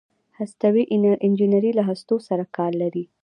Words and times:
هستوي 0.39 0.83
انجنیری 1.25 1.71
له 1.77 1.83
هستو 1.89 2.15
سره 2.27 2.43
کار 2.57 2.71
لري. 2.81 3.03